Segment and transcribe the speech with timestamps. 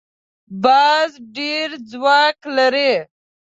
[0.63, 2.91] باز ډېر ځواک لري